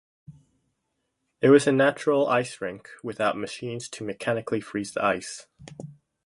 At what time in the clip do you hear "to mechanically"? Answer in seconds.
3.89-4.59